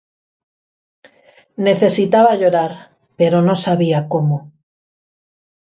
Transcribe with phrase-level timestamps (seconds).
[1.57, 4.51] Necesitaba llorar, pero no sabía cómo.